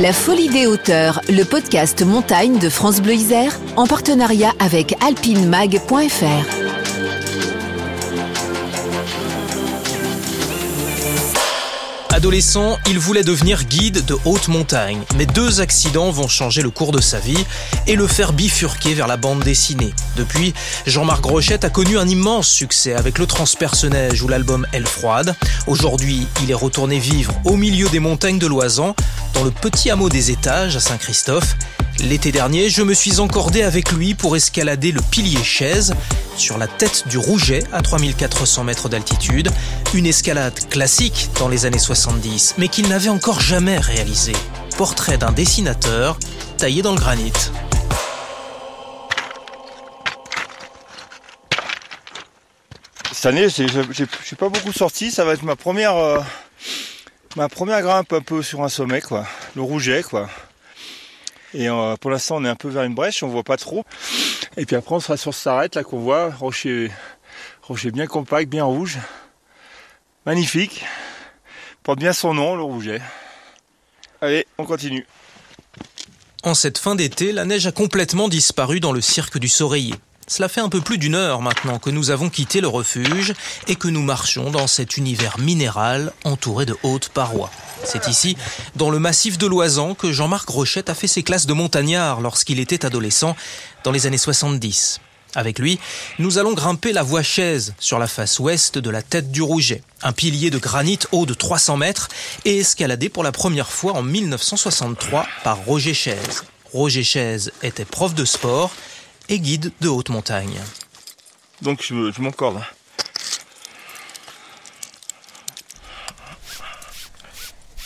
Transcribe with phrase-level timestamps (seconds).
[0.00, 6.59] La Folie des hauteurs, le podcast montagne de France Bleu Isère, en partenariat avec alpinemag.fr.
[12.20, 16.92] Adolescent, il voulait devenir guide de haute montagne, mais deux accidents vont changer le cours
[16.92, 17.46] de sa vie
[17.86, 19.94] et le faire bifurquer vers la bande dessinée.
[20.16, 20.52] Depuis,
[20.84, 25.34] Jean-Marc Rochette a connu un immense succès avec le transpersonnage ou l'album Elle froide.
[25.66, 28.94] Aujourd'hui, il est retourné vivre au milieu des montagnes de l'Oisan,
[29.32, 31.56] dans le petit hameau des étages à Saint-Christophe.
[32.02, 35.94] L'été dernier, je me suis encordé avec lui pour escalader le pilier chaise
[36.36, 39.50] sur la tête du Rouget à 3400 mètres d'altitude,
[39.92, 44.32] une escalade classique dans les années 70, mais qu'il n'avait encore jamais réalisée.
[44.78, 46.18] Portrait d'un dessinateur
[46.56, 47.32] taillé dans le granit.
[53.12, 56.18] Cette année, je suis pas beaucoup sorti, ça va être ma première, euh,
[57.36, 59.26] ma première grimpe un peu sur un sommet, quoi.
[59.54, 60.30] Le Rouget, quoi.
[61.54, 63.84] Et euh, pour l'instant, on est un peu vers une brèche, on voit pas trop.
[64.56, 66.90] Et puis après, on sera sur cette arête là qu'on voit, rocher,
[67.62, 68.98] rocher bien compact, bien rouge.
[70.26, 70.84] Magnifique.
[71.82, 73.00] Porte bien son nom, le rouget.
[74.20, 75.06] Allez, on continue.
[76.42, 79.94] En cette fin d'été, la neige a complètement disparu dans le cirque du Soreiller.
[80.30, 83.34] Cela fait un peu plus d'une heure maintenant que nous avons quitté le refuge
[83.66, 87.50] et que nous marchons dans cet univers minéral entouré de hautes parois.
[87.82, 88.36] C'est ici,
[88.76, 92.60] dans le massif de Loisan, que Jean-Marc Rochette a fait ses classes de montagnard lorsqu'il
[92.60, 93.34] était adolescent,
[93.82, 95.00] dans les années 70.
[95.34, 95.80] Avec lui,
[96.20, 99.82] nous allons grimper la voie chaise sur la face ouest de la tête du Rouget,
[100.04, 102.08] un pilier de granit haut de 300 mètres
[102.44, 106.44] et escaladé pour la première fois en 1963 par Roger Chaise.
[106.72, 108.70] Roger Chaise était prof de sport
[109.30, 110.60] et guide de haute montagne.
[111.62, 112.60] Donc je, je m'encorde.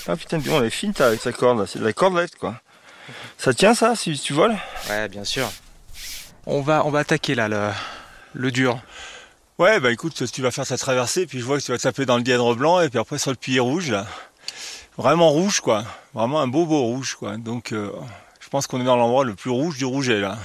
[0.09, 2.61] Ah putain, on est fine avec sa corde, c'est de la cordelette quoi.
[3.39, 4.57] Ça tient ça si tu voles?
[4.89, 5.51] Ouais, bien sûr.
[6.47, 7.71] On va, on va attaquer là le,
[8.33, 8.81] le dur.
[9.59, 12.07] Ouais, bah écoute, tu vas faire sa traversée, puis je vois que tu vas taper
[12.07, 14.07] dans le dièdre blanc, et puis après sur le pilier rouge là.
[14.97, 15.85] Vraiment rouge quoi.
[16.15, 17.37] Vraiment un beau beau rouge quoi.
[17.37, 17.91] Donc euh,
[18.41, 20.39] je pense qu'on est dans l'endroit le plus rouge du rouget là.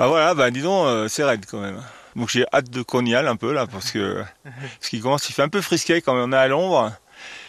[0.00, 1.82] Enfin voilà, bah disons, euh, c'est raide quand même.
[2.16, 4.24] Donc j'ai hâte de qu'on y aille un peu là, parce que
[4.80, 6.90] ce qui commence, il fait un peu frisqué quand on est à l'ombre.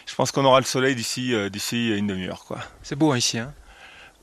[0.06, 2.60] Je pense qu'on aura le soleil d'ici euh, d'ici une demi-heure quoi.
[2.84, 3.54] C'est beau hein, ici hein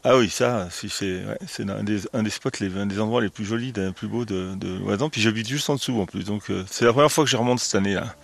[0.05, 0.87] ah oui, ça, c'est
[1.25, 1.39] ouais,
[1.71, 4.25] un, des, un des spots, les, un des endroits les plus jolis, les plus beaux
[4.25, 5.09] de, de.
[5.09, 7.37] Puis j'habite juste en dessous en plus, donc euh, c'est la première fois que je
[7.37, 8.15] remonte cette année là.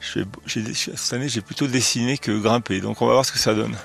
[0.00, 3.38] Je fais, cette année, j'ai plutôt dessiné que grimpé, donc on va voir ce que
[3.38, 3.76] ça donne.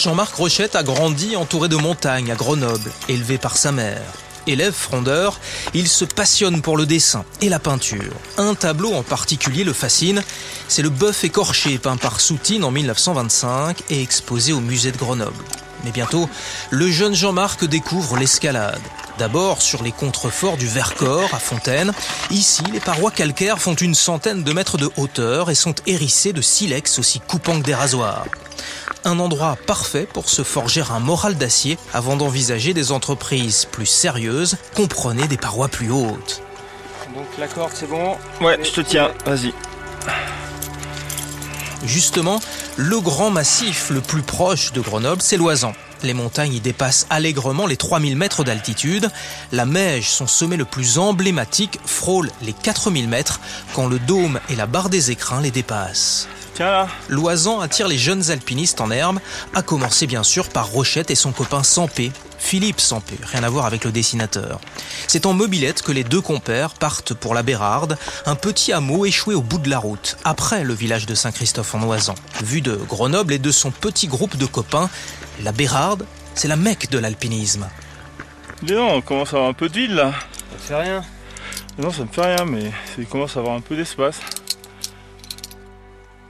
[0.00, 4.00] Jean-Marc Rochette a grandi entouré de montagnes à Grenoble, élevé par sa mère.
[4.46, 5.38] Élève frondeur,
[5.74, 8.14] il se passionne pour le dessin et la peinture.
[8.38, 10.22] Un tableau en particulier le fascine,
[10.68, 15.44] c'est le bœuf écorché peint par Soutine en 1925 et exposé au musée de Grenoble.
[15.84, 16.30] Mais bientôt,
[16.70, 18.80] le jeune Jean-Marc découvre l'escalade.
[19.20, 21.92] D'abord sur les contreforts du Vercors à Fontaine.
[22.30, 26.40] Ici, les parois calcaires font une centaine de mètres de hauteur et sont hérissées de
[26.40, 28.24] silex aussi coupants que des rasoirs
[29.04, 34.56] un endroit parfait pour se forger un moral d'acier avant d'envisager des entreprises plus sérieuses,
[34.74, 36.42] comprenez des parois plus hautes.
[37.14, 39.52] Donc la corde c'est bon Ouais, je te tiens, vas-y.
[41.84, 42.40] Justement,
[42.76, 45.72] le grand massif le plus proche de Grenoble, c'est l'Oisan.
[46.02, 49.10] Les montagnes y dépassent allègrement les 3000 mètres d'altitude.
[49.52, 53.40] La Meige, son sommet le plus emblématique, frôle les 4000 mètres
[53.74, 56.28] quand le dôme et la barre des écrins les dépassent.
[57.08, 59.18] Loisan attire les jeunes alpinistes en herbe,
[59.54, 63.66] à commencer bien sûr par Rochette et son copain Sampé, Philippe Sampé, rien à voir
[63.66, 64.60] avec le dessinateur.
[65.06, 67.96] C'est en mobilette que les deux compères partent pour la Bérarde,
[68.26, 71.82] un petit hameau échoué au bout de la route, après le village de Saint-Christophe en
[71.84, 72.14] Oisan.
[72.42, 74.90] Vu de Grenoble et de son petit groupe de copains,
[75.42, 77.68] la Bérarde, c'est la mecque de l'alpinisme.
[78.62, 80.12] Dis non, on commence à avoir un peu de ville là.
[80.12, 81.04] Ça te fait rien
[81.78, 84.20] Non, ça me fait rien, mais il commence à avoir un peu d'espace.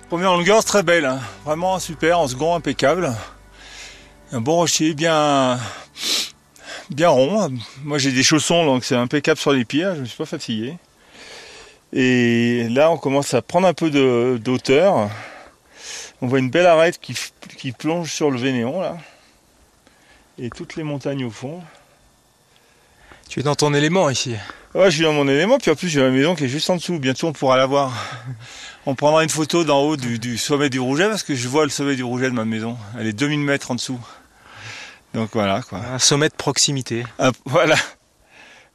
[0.08, 1.20] Première longueur, très belle, hein.
[1.44, 3.14] vraiment super, en second impeccable.
[4.32, 5.58] Un bon rocher bien,
[6.90, 7.52] bien rond.
[7.84, 9.92] Moi j'ai des chaussons donc c'est impeccable sur les pieds, hein.
[9.92, 10.76] je ne me suis pas fatigué.
[11.92, 13.90] Et là on commence à prendre un peu
[14.38, 15.10] d'auteur.
[16.22, 17.16] On voit une belle arête qui,
[17.56, 18.98] qui plonge sur le Vénéon là.
[20.38, 21.62] Et toutes les montagnes au fond.
[23.28, 24.34] Tu es dans ton élément ici.
[24.74, 26.70] Ouais, je suis dans mon élément, puis en plus j'ai ma maison qui est juste
[26.70, 26.98] en dessous.
[26.98, 27.92] Bientôt on pourra la voir.
[28.86, 31.70] On prendra une photo d'en haut du, sommet du Rouget parce que je vois le
[31.70, 32.78] sommet du Rouget de ma maison.
[32.98, 34.00] Elle est 2000 mètres en dessous.
[35.12, 35.80] Donc voilà quoi.
[35.80, 37.04] Un sommet de proximité.
[37.44, 37.76] voilà.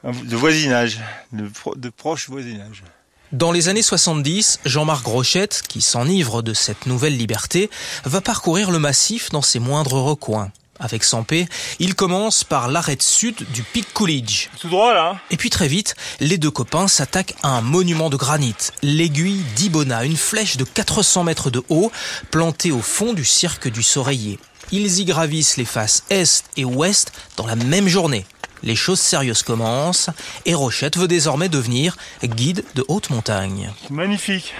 [0.03, 0.99] De voisinage,
[1.31, 2.83] de, proche voisinage.
[3.31, 7.71] Dans les années 70, Jean-Marc Rochette, qui s'enivre de cette nouvelle liberté,
[8.03, 10.51] va parcourir le massif dans ses moindres recoins.
[10.79, 11.47] Avec Sampé,
[11.79, 14.49] il commence par l'arête sud du Pic Coolidge.
[14.59, 15.13] Tout droit là.
[15.13, 19.43] hein Et puis très vite, les deux copains s'attaquent à un monument de granit, l'aiguille
[19.55, 21.91] d'Ibona, une flèche de 400 mètres de haut,
[22.29, 24.37] plantée au fond du cirque du Soreiller.
[24.71, 28.25] Ils y gravissent les faces est et ouest dans la même journée.
[28.63, 30.09] Les choses sérieuses commencent
[30.45, 33.71] et Rochette veut désormais devenir guide de haute montagne.
[33.89, 34.53] Magnifique.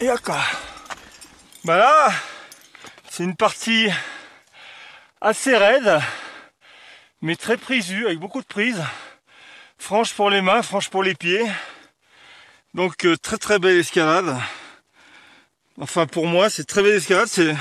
[0.00, 0.44] Et encore.
[1.64, 2.12] Bah là,
[3.10, 3.88] c'est une partie
[5.20, 6.00] assez raide,
[7.22, 8.82] mais très prisue, avec beaucoup de prises.
[9.78, 11.44] Franche pour les mains, franche pour les pieds.
[12.74, 14.36] Donc euh, très très belle escalade.
[15.80, 17.28] Enfin pour moi, c'est très belle escalade.
[17.36, 17.56] Je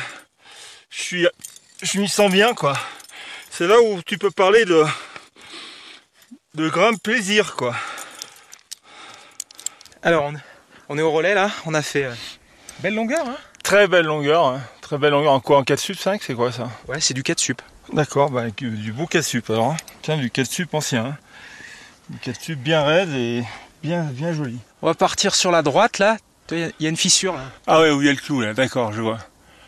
[0.89, 1.28] suis,
[1.81, 2.78] je m'y sens bien quoi.
[3.50, 4.83] C'est là où tu peux parler de
[6.56, 7.75] de grand plaisir quoi.
[10.04, 10.31] Alors,
[10.90, 12.13] on, est au relais là, on a fait euh,
[12.80, 13.28] belle longueur.
[13.28, 14.62] Hein Très belle longueur, hein.
[14.81, 15.31] très belle longueur.
[15.34, 16.69] En quoi En 4 sup 5 c'est quoi ça?
[16.88, 17.62] Ouais, c'est du 4 sup.
[17.92, 19.72] D'accord, bah, du, du beau 4 sup alors.
[19.72, 19.78] hein.
[20.04, 21.06] Tiens, du 4 sup ancien.
[21.06, 21.18] hein.
[22.10, 23.44] Du 4 sup bien raide et
[23.81, 24.60] bien, bien joli.
[24.84, 26.18] On va partir sur la droite là.
[26.52, 27.46] Il y, a- il y a une fissure là.
[27.66, 29.18] Ah ouais, où il y a le clou là, d'accord, je vois.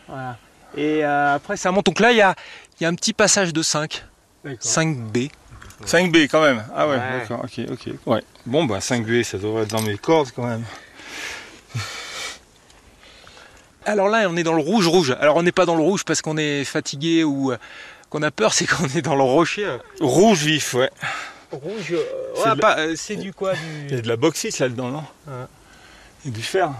[0.06, 0.36] Voilà.
[0.76, 1.86] Et euh, après, ça monte.
[1.86, 2.36] Donc là, il y a,
[2.78, 4.04] il y a un petit passage de 5.
[4.46, 5.30] 5B.
[5.86, 6.64] 5B quand même.
[6.74, 7.18] Ah ouais, Ouais.
[7.20, 7.92] d'accord, ok, ok.
[8.06, 8.22] Ouais.
[8.46, 10.64] Bon bah 5B, ça devrait être dans mes cordes quand même.
[13.84, 15.16] Alors là, on est dans le rouge-rouge.
[15.20, 17.56] Alors on n'est pas dans le rouge parce qu'on est fatigué ou euh,
[18.10, 19.64] qu'on a peur, c'est qu'on est dans le rocher.
[19.64, 19.78] euh.
[20.00, 20.90] Rouge vif, ouais.
[21.50, 21.94] Rouge,
[22.36, 23.54] C'est ouais, de- pas, euh, c'est du quoi
[23.88, 25.04] Il y a de la bauxite là-dedans, non?
[25.26, 25.44] Ouais.
[26.26, 26.70] Et du fer.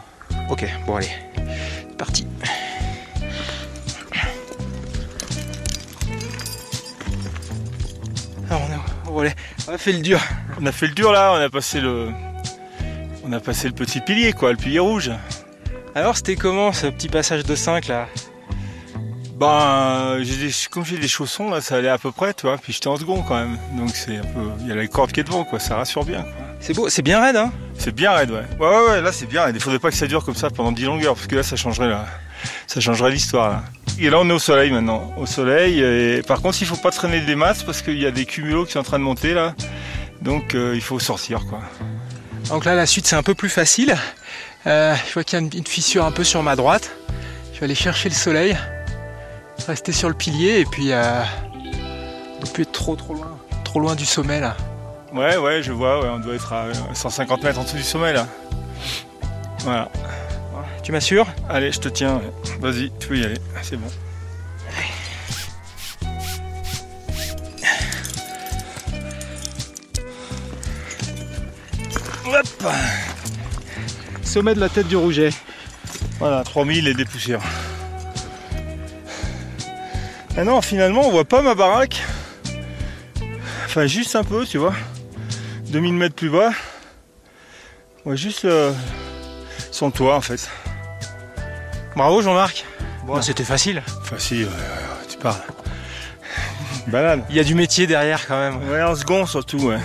[0.50, 1.08] Ok, bon allez,
[1.96, 2.26] parti.
[9.18, 9.34] Relais.
[9.68, 10.20] On a fait le dur.
[10.60, 12.10] On a fait le dur là, on a passé le.
[13.24, 15.10] On a passé le petit pilier quoi, le pilier rouge.
[15.94, 18.06] Alors c'était comment ce petit passage de 5 là?
[19.38, 22.58] Ben, des, comme j'ai des chaussons là, ça allait à peu près, tu vois.
[22.58, 25.12] Puis j'étais en second quand même, donc c'est un peu, il y a la corde
[25.12, 25.60] qui est devant, quoi.
[25.60, 26.24] Ça rassure bien.
[26.58, 27.52] C'est beau, c'est bien raide hein?
[27.78, 28.42] C'est bien raide, ouais.
[28.58, 29.00] Ouais, ouais, ouais.
[29.00, 29.54] Là, c'est bien raide.
[29.54, 31.54] Il faudrait pas que ça dure comme ça pendant 10 longueurs, parce que là, ça
[31.54, 32.04] changerait la,
[32.66, 33.50] ça changerait l'histoire.
[33.50, 33.64] Là.
[34.00, 35.80] Et là, on est au soleil maintenant, au soleil.
[35.80, 38.64] Et par contre, il faut pas traîner des masses parce qu'il y a des cumulos
[38.64, 39.54] qui sont en train de monter là.
[40.22, 41.60] Donc, euh, il faut sortir, quoi.
[42.48, 43.94] Donc là la suite c'est un peu plus facile.
[44.66, 46.90] Euh, je vois qu'il y a une, fissure un peu sur ma droite.
[47.52, 48.56] Je vais aller chercher le soleil,
[49.66, 51.22] rester sur le pilier et puis euh,
[52.40, 54.56] ne plus être trop trop loin, trop loin du sommet là.
[55.12, 56.00] Ouais, ouais, je vois.
[56.00, 58.26] Ouais, on doit être à euh, 150 mètres en dessous du sommet là.
[59.60, 59.90] Voilà.
[60.88, 62.22] Tu m'assures Allez, je te tiens.
[62.60, 63.36] Vas-y, tu peux y aller.
[63.60, 63.88] C'est bon.
[72.24, 72.72] Hop
[74.22, 75.28] Sommet de la tête du Rouget.
[76.20, 77.42] Voilà, 3000 et des poussières.
[80.38, 82.02] Ah non, finalement, on voit pas ma baraque.
[83.66, 84.72] Enfin, juste un peu, tu vois.
[85.66, 86.52] 2000 mètres plus bas.
[87.98, 88.72] On voit juste euh,
[89.70, 90.48] son toit, en fait.
[91.98, 92.64] Bravo Jean-Marc.
[93.06, 93.20] Bon.
[93.22, 93.82] C'était facile.
[94.04, 95.42] Facile, ouais, ouais, ouais, tu parles.
[96.86, 97.24] Balade.
[97.28, 98.70] Il y a du métier derrière quand même.
[98.70, 99.78] Ouais, en second surtout, ouais.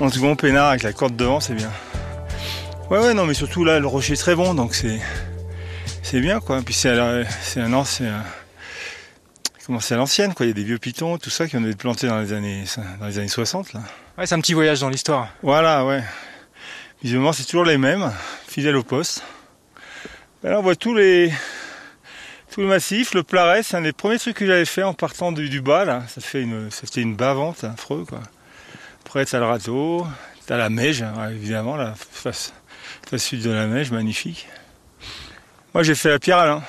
[0.00, 1.70] En second, peinard avec la corde devant, c'est bien.
[2.88, 5.00] Ouais, ouais, non, mais surtout là, le rocher est très bon, donc c'est
[6.02, 6.62] c'est bien, quoi.
[6.64, 8.24] Puis c'est un an, c'est un-
[9.66, 10.46] comment c'est à l'ancienne, quoi.
[10.46, 12.64] Il y a des vieux pitons, tout ça qui ont été plantés dans les années
[13.00, 13.80] dans les années 60, là.
[14.16, 15.28] Ouais, c'est un petit voyage dans l'histoire.
[15.42, 16.02] Voilà, ouais.
[17.02, 18.10] Visiblement, c'est toujours les mêmes,
[18.48, 19.22] fidèles au poste.
[20.42, 21.32] Là, on voit tous les
[22.52, 25.32] tout le massif, le Plaret, c'est un des premiers trucs que j'avais fait en partant
[25.32, 26.02] du, du bas, là.
[26.08, 28.20] Ça fait une, ça fait une bavante, affreux, quoi.
[29.06, 30.06] Après, t'as le râteau,
[30.46, 32.52] t'as la Meige, hein, évidemment, la face,
[33.08, 34.48] face sud de la Meige, magnifique.
[35.72, 36.62] Moi, j'ai fait la Pierre Alain.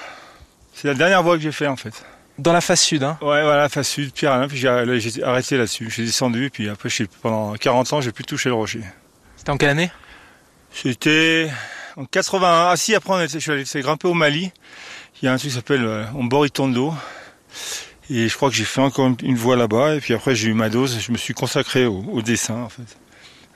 [0.74, 2.06] C'est la dernière voie que j'ai fait, en fait.
[2.38, 3.18] Dans la face sud, hein.
[3.22, 5.89] Ouais, voilà, face sud, Pierre Alain, puis j'ai là, j'ai arrêté là-dessus.
[5.89, 6.89] J'ai descendu, puis après,
[7.22, 8.84] pendant 40 ans, j'ai plus touché le rocher.
[9.36, 9.92] C'était en quelle année?
[10.72, 11.51] C'était
[11.97, 12.69] en 81.
[12.71, 14.51] Ah si, après on je suis allé grimper au Mali.
[15.21, 16.93] Il y a un truc qui s'appelle euh, Omboritondo.
[18.09, 19.95] Et je crois que j'ai fait encore une, voie là-bas.
[19.95, 21.00] Et puis après j'ai eu ma dose.
[21.00, 22.97] Je me suis consacré au, dessin en fait.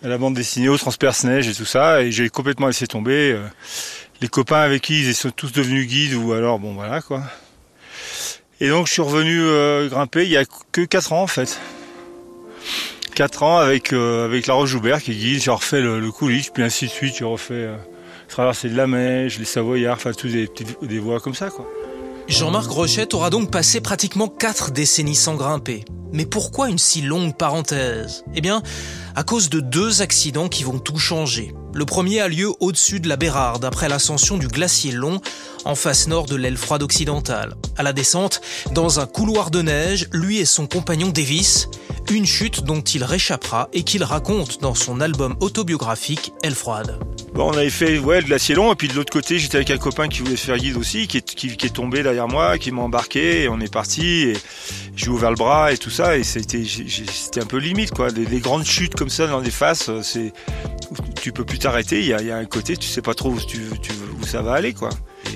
[0.04, 2.04] À la bande dessinée, au transperce-neige et tout ça.
[2.04, 3.32] Et j'ai complètement laissé tomber.
[3.32, 3.48] euh,
[4.22, 7.24] les copains avec qui ils sont tous devenus guides ou alors bon voilà quoi.
[8.60, 11.60] Et donc je suis revenu euh, grimper il y a que 4 ans en fait.
[13.16, 16.50] 4 ans avec, euh, avec la Roche Joubert qui guide, j'ai refait le, le Coolidge,
[16.54, 17.76] puis ainsi de suite, j'ai refait euh,
[18.38, 20.48] traverser de la les Savoyards, enfin tous des,
[21.24, 21.50] comme ça.
[22.28, 25.86] Jean-Marc Rochette aura donc passé pratiquement quatre décennies sans grimper.
[26.14, 28.24] Mais pourquoi une si longue parenthèse?
[28.36, 28.62] Eh bien,
[29.16, 31.56] à cause de deux accidents qui vont tout changer.
[31.74, 35.20] Le premier a lieu au-dessus de la Bérarde, après l'ascension du glacier Long,
[35.66, 37.56] en face nord de l'aile froide occidentale.
[37.76, 38.42] À la descente,
[38.72, 41.70] dans un couloir de neige, lui et son compagnon Davis,
[42.12, 47.00] une chute dont il réchappera et qu'il raconte dans son album autobiographique Aile froide.
[47.40, 49.78] On avait fait ouais, le glacier long, et puis de l'autre côté, j'étais avec un
[49.78, 53.50] copain qui voulait faire guide aussi, qui est, tombé derrière moi, qui m'a embarqué, et
[53.50, 54.34] on est parti, et
[54.96, 56.64] j'ai ouvert le bras et tout ça, et c'était,
[57.40, 58.10] un peu limite, quoi.
[58.10, 60.34] Les, grandes chutes comme ça dans des faces, c'est,
[61.22, 63.60] tu peux plus t'arrêter, il y a, un côté, tu sais pas trop où, tu,
[64.20, 64.90] où ça va aller, quoi.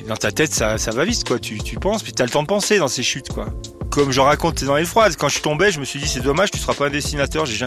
[0.08, 1.38] Dans ta tête, ça, va vite, quoi.
[1.38, 3.48] Tu, tu penses, puis t'as le temps de penser dans ces chutes, quoi
[3.92, 6.50] comme je raconte dans les froides, quand je tombais, je me suis dit c'est dommage,
[6.50, 7.46] tu seras pas un dessinateur.
[7.46, 7.66] Je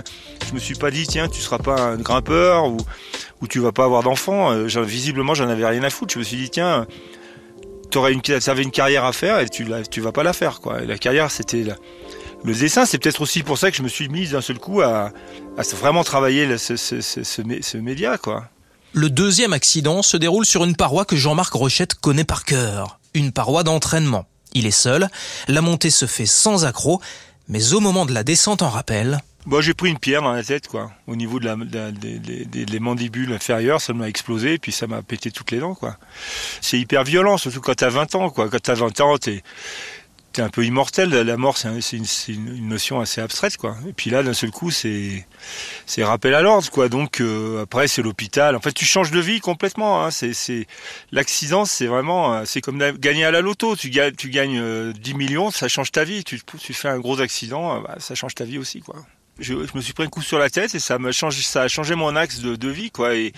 [0.52, 2.78] me suis pas dit tiens, tu seras pas un grimpeur ou,
[3.42, 4.50] ou tu vas pas avoir d'enfants.
[4.50, 6.14] Euh, visiblement, j'en avais rien à foutre.
[6.14, 6.86] Je me suis dit tiens,
[7.90, 10.80] t'aurais une, avais une carrière à faire et tu, tu vas pas la faire quoi.
[10.80, 11.64] la carrière, c'était
[12.42, 12.86] le dessin.
[12.86, 15.12] C'est peut-être aussi pour ça que je me suis mis d'un seul coup à,
[15.76, 18.48] vraiment travailler ce, ce média quoi.
[18.92, 23.32] Le deuxième accident se déroule sur une paroi que Jean-Marc Rochette connaît par cœur, une
[23.32, 24.24] paroi d'entraînement.
[24.54, 25.08] Il est seul,
[25.48, 27.00] la montée se fait sans accroc,
[27.48, 29.20] mais au moment de la descente en rappel...
[29.46, 30.90] Bon, j'ai pris une pierre dans la tête, quoi.
[31.06, 35.50] Au niveau de la, des, mandibules inférieures, ça m'a explosé, puis ça m'a pété toutes
[35.50, 35.98] les dents, quoi.
[36.62, 38.48] C'est hyper violent, surtout quand t'as 20 ans, quoi.
[38.48, 39.42] Quand t'as 20 ans, t'es,
[40.34, 41.10] t'es un peu immortel.
[41.10, 43.76] La mort, c'est une, notion assez abstraite, quoi.
[43.88, 45.26] Et puis là, d'un seul coup, c'est
[45.86, 46.88] c'est rappel à l'ordre, quoi.
[46.88, 48.56] Donc euh, après, c'est l'hôpital.
[48.56, 50.04] En fait, tu changes de vie complètement.
[50.04, 50.10] Hein.
[50.10, 50.66] C'est
[51.12, 53.76] l'accident, c'est vraiment, euh, c'est comme gagner à la loto.
[53.76, 56.24] Tu gagnes, tu gagnes 10 euh, millions, ça change ta vie.
[56.24, 58.96] Tu, tu fais un gros accident, bah, ça change ta vie aussi, quoi
[59.38, 61.68] je, me suis pris un coup sur la tête et ça m'a changé, ça a
[61.68, 63.14] changé mon axe de, de vie, quoi.
[63.14, 63.32] Et,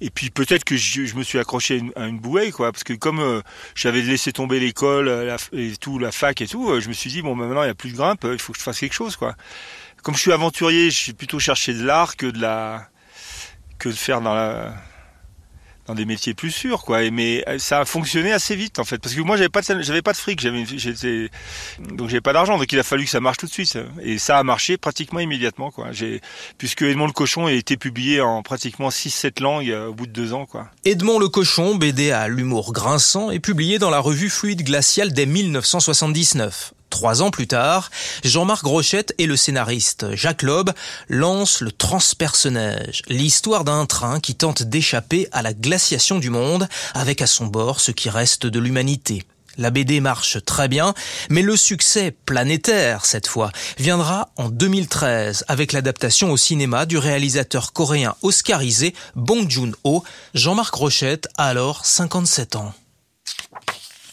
[0.00, 2.94] et puis peut-être que je, je, me suis accroché à une, bouée, quoi, parce que
[2.94, 3.42] comme euh,
[3.74, 7.10] j'avais laissé tomber l'école la, et tout, la fac et tout, euh, je me suis
[7.10, 8.80] dit bon, bah, maintenant il y a plus de grimpe, il faut que je fasse
[8.80, 9.34] quelque chose, quoi.
[10.02, 12.88] Comme je suis aventurier, j'ai plutôt cherché de l'art que de la
[13.78, 14.74] que de faire dans la
[15.86, 17.10] dans des métiers plus sûrs quoi.
[17.10, 18.98] Mais euh, ça a fonctionné assez vite en fait.
[18.98, 20.64] Parce que moi j'avais pas j'avais pas de fric j'avais
[21.96, 22.58] donc j'avais pas d'argent.
[22.58, 23.78] Donc il a fallu que ça marche tout de suite.
[24.02, 25.92] Et ça a marché pratiquement immédiatement quoi.
[25.92, 26.20] J'ai
[26.58, 30.06] puisque Edmond le cochon a été publié en pratiquement 6 7 langues euh, au bout
[30.06, 30.68] de deux ans quoi.
[30.84, 35.26] Edmond le cochon BD à l'humour grinçant est publié dans la revue Fluide glacial dès
[35.26, 37.90] 1979 Trois ans plus tard,
[38.22, 40.68] Jean-Marc Rochette et le scénariste Jacques Loeb
[41.08, 47.22] lancent le Transpersonnage, l'histoire d'un train qui tente d'échapper à la glaciation du monde avec
[47.22, 49.24] à son bord ce qui reste de l'humanité.
[49.56, 50.92] La BD marche très bien,
[51.30, 57.72] mais le succès planétaire, cette fois, viendra en 2013 avec l'adaptation au cinéma du réalisateur
[57.72, 60.04] coréen oscarisé Bong Joon-ho.
[60.34, 62.74] Jean-Marc Rochette a alors 57 ans.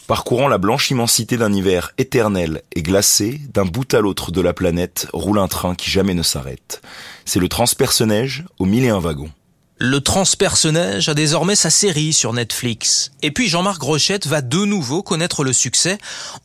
[0.09, 4.53] Parcourant la blanche immensité d'un hiver éternel et glacé, d'un bout à l'autre de la
[4.53, 6.81] planète roule un train qui jamais ne s'arrête.
[7.25, 9.29] C'est le transperce-neige au mille et un wagons.
[9.77, 13.11] Le transperce-neige a désormais sa série sur Netflix.
[13.21, 15.99] Et puis Jean-Marc Rochette va de nouveau connaître le succès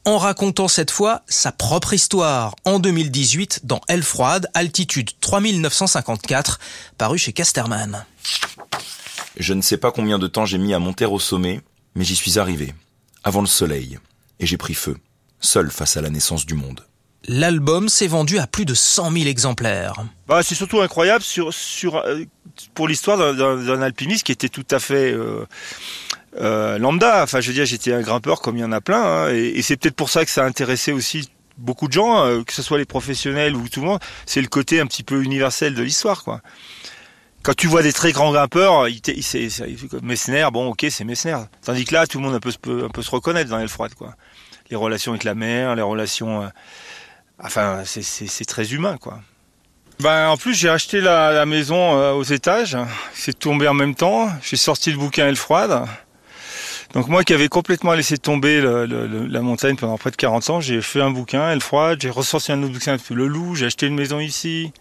[0.04, 6.60] en racontant cette fois sa propre histoire en 2018 dans Elle froide, altitude 3954,
[6.98, 8.04] paru chez Casterman.
[9.38, 11.62] Je ne sais pas combien de temps j'ai mis à monter au sommet,
[11.94, 12.74] mais j'y suis arrivé
[13.24, 13.98] avant le soleil,
[14.38, 14.96] et j'ai pris feu,
[15.40, 16.84] seul face à la naissance du monde.
[17.26, 20.04] L'album s'est vendu à plus de 100 000 exemplaires.
[20.28, 22.24] Bah, c'est surtout incroyable sur, sur, euh,
[22.74, 25.46] pour l'histoire d'un alpiniste qui était tout à fait euh,
[26.38, 27.22] euh, lambda.
[27.22, 29.52] Enfin, je veux dire, j'étais un grimpeur comme il y en a plein, hein, et,
[29.56, 32.62] et c'est peut-être pour ça que ça a intéressé aussi beaucoup de gens, que ce
[32.62, 34.00] soit les professionnels ou tout le monde.
[34.26, 36.42] C'est le côté un petit peu universel de l'histoire, quoi
[37.44, 39.48] quand tu vois des très grands grimpeurs, il, il, c'est,
[40.02, 41.36] Messner, bon ok c'est Messner.
[41.62, 44.14] Tandis que là, tout le monde peut, se reconnaître dans froide quoi.
[44.70, 46.42] Les relations avec la mer, les relations...
[46.42, 46.48] Euh,
[47.38, 49.20] enfin, c'est, très humain, quoi.
[50.00, 52.76] Ben, en plus, j'ai acheté la, maison euh, aux étages.
[53.12, 54.30] C'est tombé en même temps.
[54.42, 55.86] J'ai sorti le bouquin froide.
[56.94, 60.80] Donc moi qui avais complètement laissé tomber la montagne pendant près de 40 ans, j'ai
[60.80, 61.98] fait un bouquin froide.
[62.00, 63.56] J'ai ressorti un autre bouquin, Le Loup.
[63.56, 64.72] J'ai acheté une maison ici.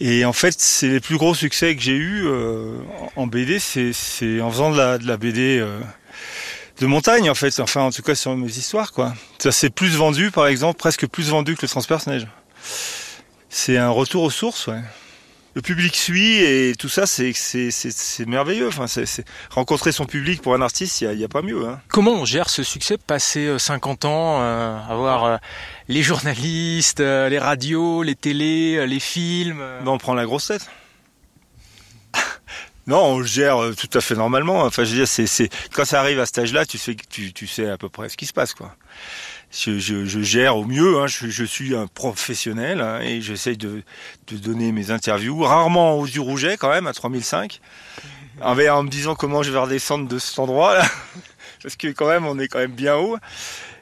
[0.00, 2.78] Et en fait, c'est les plus gros succès que j'ai eu euh,
[3.16, 5.80] en BD, c'est en faisant de la, de la BD euh,
[6.80, 7.58] de montagne en fait.
[7.58, 9.14] Enfin, en tout cas sur mes histoires quoi.
[9.38, 12.26] Ça s'est plus vendu, par exemple, presque plus vendu que le transperce neige.
[13.50, 14.82] C'est un retour aux sources, ouais
[15.58, 18.68] le public suit et tout ça, c'est c'est merveilleux.
[18.68, 21.66] Enfin, c'est rencontrer son public pour un artiste, il n'y a, pas mieux.
[21.66, 21.80] Hein.
[21.88, 25.36] Comment on gère ce succès passé 50 euh, ans, euh, avoir euh,
[25.88, 30.70] les journalistes, les radios, les télés, les films ben, On prend la grosse tête.
[32.86, 34.62] Non, on le gère tout à fait normalement.
[34.62, 37.46] Enfin, je veux dire, c'est quand ça arrive à cet âge-là, tu sais, tu, tu
[37.46, 38.74] sais à peu près ce qui se passe, quoi
[39.50, 40.98] je, je, je, gère au mieux.
[40.98, 41.06] Hein.
[41.06, 43.82] Je, je, suis un professionnel hein, et j'essaye de,
[44.28, 47.60] de, donner mes interviews, rarement aux yeux rougets quand même, à 3005.
[48.42, 50.86] en me disant comment je vais redescendre de cet endroit là,
[51.62, 53.16] parce que quand même on est quand même bien haut.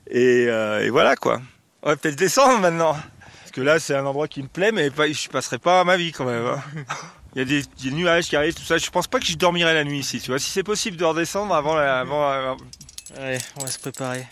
[0.08, 1.40] Et, euh, voilà quoi.
[1.82, 2.96] On va peut-être descendre maintenant.
[3.40, 5.96] Parce que là c'est un endroit qui me plaît, mais pas, je passerai pas ma
[5.96, 6.46] vie quand même.
[6.46, 6.62] Hein.
[7.34, 8.78] Il y a des, nuages qui arrivent, tout ça.
[8.78, 10.20] Je pense pas que je dormirai la nuit ici.
[10.22, 11.76] Tu vois, si c'est possible de redescendre avant.
[11.76, 14.26] Allez, on va se préparer.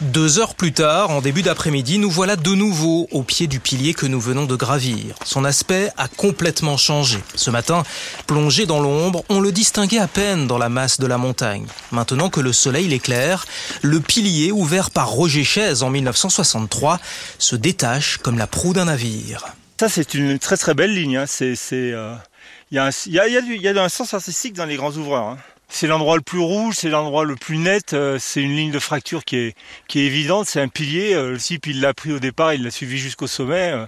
[0.00, 3.94] Deux heures plus tard, en début d'après-midi, nous voilà de nouveau au pied du pilier
[3.94, 5.14] que nous venons de gravir.
[5.24, 7.18] Son aspect a complètement changé.
[7.34, 7.82] Ce matin,
[8.26, 11.66] plongé dans l'ombre, on le distinguait à peine dans la masse de la montagne.
[11.92, 13.46] Maintenant que le soleil l'éclaire,
[13.82, 17.00] le pilier ouvert par Roger Chaise en 1963
[17.38, 19.44] se détache comme la proue d'un navire.
[19.80, 21.24] Ça, c'est une très très belle ligne.
[21.26, 25.28] C'est, il y, a, un sens artistique dans les grands ouvreurs.
[25.28, 25.38] Hein.
[25.68, 28.78] C'est l'endroit le plus rouge, c'est l'endroit le plus net, euh, c'est une ligne de
[28.78, 29.56] fracture qui est,
[29.88, 31.14] qui est évidente, c'est un pilier.
[31.14, 33.72] Euh, le type, il l'a pris au départ, il l'a suivi jusqu'au sommet.
[33.72, 33.86] Euh,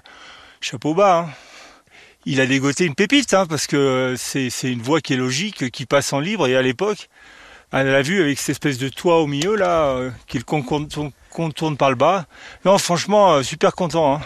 [0.60, 1.20] chapeau bas.
[1.20, 1.30] Hein.
[2.26, 5.86] Il a dégoté une pépite, hein, parce que c'est une voie qui est logique, qui
[5.86, 6.48] passe en libre.
[6.48, 7.08] Et à l'époque,
[7.72, 11.96] elle l'a vu avec cette espèce de toit au milieu, là, qu'il contourne par le
[11.96, 12.26] bas.
[12.66, 14.16] Non, franchement, super content.
[14.16, 14.20] Hein.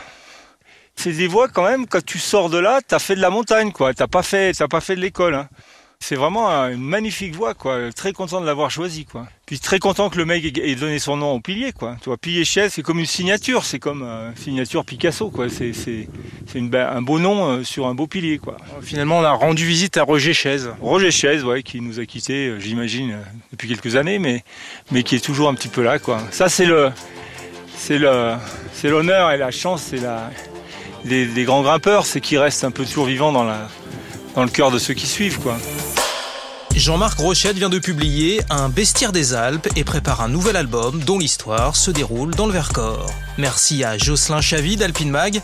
[0.97, 3.71] C'est des voies quand même, quand tu sors de là, t'as fait de la montagne,
[3.73, 3.95] quoi.
[3.95, 5.47] T'as pas pas fait de l'école.
[6.03, 7.93] C'est vraiment une magnifique voie, quoi.
[7.93, 9.29] Très content de l'avoir choisi, quoi.
[9.47, 11.97] Puis très content que le mec ait donné son nom au pilier, quoi.
[12.01, 15.47] Tu vois, pilier chaise, c'est comme une signature, c'est comme une signature Picasso, quoi.
[15.49, 16.09] C'est, c'est,
[16.57, 18.57] un beau nom euh, sur un beau pilier, quoi.
[18.81, 20.71] Finalement, on a rendu visite à Roger Chaise.
[20.81, 24.43] Roger Chaise, ouais, qui nous a quittés, euh, j'imagine, euh, depuis quelques années, mais,
[24.91, 26.19] mais qui est toujours un petit peu là, quoi.
[26.33, 26.91] Ça, c'est le,
[27.77, 28.35] c'est le,
[28.73, 30.31] c'est l'honneur et la chance, c'est la,
[31.05, 33.69] des, grands grimpeurs, c'est qu'ils restent un peu toujours vivants dans la,
[34.35, 35.59] dans le cœur de ceux qui suivent, quoi.
[36.75, 41.19] Jean-Marc Rochette vient de publier Un bestiaire des Alpes et prépare un nouvel album dont
[41.19, 43.11] l'histoire se déroule dans le Vercors.
[43.37, 45.43] Merci à Jocelyn Chavy d'Alpine Mag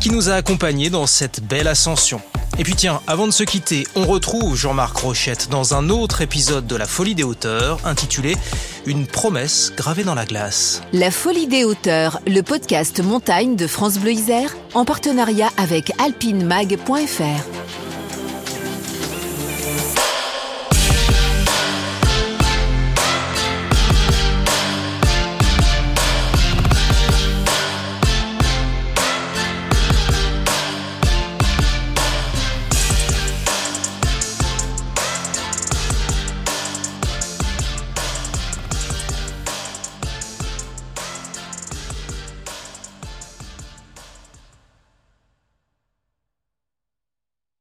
[0.00, 2.20] qui nous a accompagnés dans cette belle ascension.
[2.58, 6.66] Et puis tiens, avant de se quitter, on retrouve Jean-Marc Rochette dans un autre épisode
[6.66, 8.36] de La Folie des Hauteurs intitulé
[8.84, 10.82] Une promesse gravée dans la glace.
[10.92, 17.53] La Folie des Hauteurs, le podcast montagne de France Bleu Isère en partenariat avec alpinemag.fr.